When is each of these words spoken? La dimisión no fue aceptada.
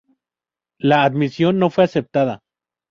La 0.79 1.07
dimisión 1.11 1.59
no 1.59 1.69
fue 1.69 1.83
aceptada. 1.83 2.39